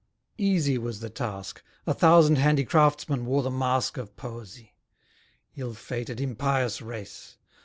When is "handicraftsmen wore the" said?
2.37-3.51